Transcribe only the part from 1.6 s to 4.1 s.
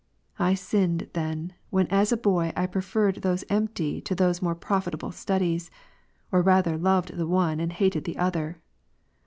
when as^J^oj I preferred those^empty \'